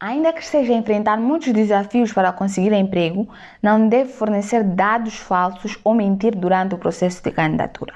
[0.00, 3.28] Ainda que esteja a enfrentar muitos desafios para conseguir emprego,
[3.60, 7.94] não deve fornecer dados falsos ou mentir durante o processo de candidatura,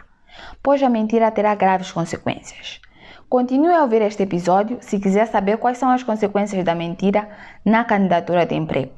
[0.60, 2.80] pois a mentira terá graves consequências.
[3.28, 7.28] Continue a ouvir este episódio se quiser saber quais são as consequências da mentira
[7.64, 8.90] na candidatura de emprego.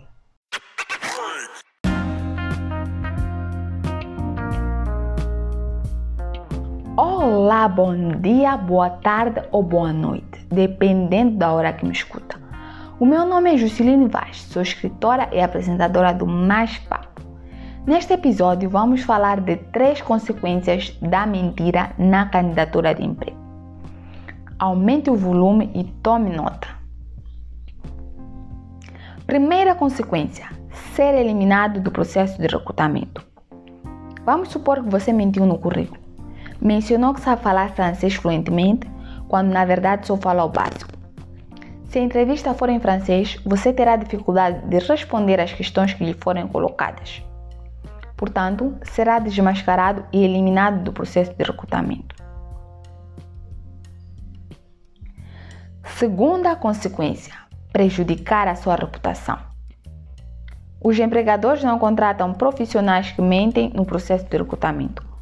[6.96, 12.44] Olá, bom dia, boa tarde ou boa noite, dependendo da hora que me escuta.
[13.05, 17.21] O meu nome é Jusceline Vaz, sou escritora e apresentadora do Mais Papo.
[17.86, 23.36] Neste episódio, vamos falar de três consequências da mentira na candidatura de emprego.
[24.59, 26.67] Aumente o volume e tome nota.
[29.26, 30.48] Primeira consequência:
[30.95, 33.23] ser eliminado do processo de recrutamento.
[34.25, 36.00] Vamos supor que você mentiu no currículo.
[36.59, 38.91] Mencionou que sabe falar francês fluentemente,
[39.28, 40.94] quando na verdade só fala o básico.
[41.94, 46.12] Se a entrevista for em francês, você terá dificuldade de responder às questões que lhe
[46.12, 47.23] forem colocadas.
[48.17, 52.17] Portanto, será desmascarado e eliminado do processo de recrutamento.
[55.84, 57.33] Segunda consequência:
[57.73, 59.39] prejudicar a sua reputação.
[60.83, 65.14] Os empregadores não contratam profissionais que mentem no processo de recrutamento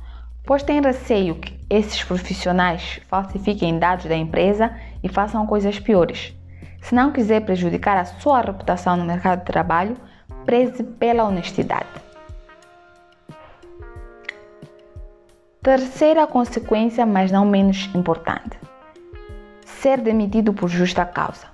[0.45, 6.34] pois tem receio que esses profissionais falsifiquem dados da empresa e façam coisas piores.
[6.83, 9.97] Se não quiser prejudicar a sua reputação no mercado de trabalho,
[10.45, 11.89] preze pela honestidade.
[15.63, 18.59] Terceira consequência, mas não menos importante:
[19.65, 21.47] ser demitido por justa causa.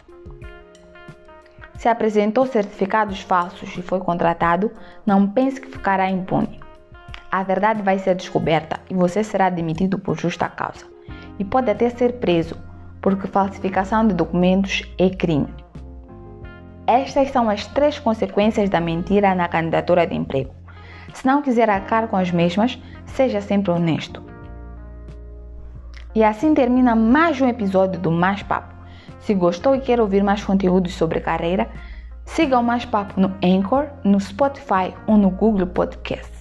[1.76, 4.72] Se apresentou certificados falsos e foi contratado,
[5.06, 6.58] não pense que ficará impune
[7.30, 10.86] a verdade vai ser descoberta e você será demitido por justa causa.
[11.38, 12.56] E pode até ser preso,
[13.00, 15.48] porque falsificação de documentos é crime.
[16.86, 20.54] Estas são as três consequências da mentira na candidatura de emprego.
[21.12, 24.22] Se não quiser arcar com as mesmas, seja sempre honesto.
[26.14, 28.74] E assim termina mais um episódio do Mais Papo.
[29.20, 31.68] Se gostou e quer ouvir mais conteúdos sobre carreira,
[32.24, 36.37] siga o Mais Papo no Anchor, no Spotify ou no Google Podcasts.